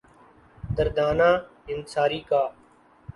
دردانہ 0.77 1.29
انصاری 1.71 2.19
کا 2.29 2.41